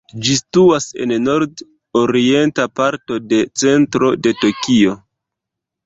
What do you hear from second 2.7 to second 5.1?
parto de centro de Tokio.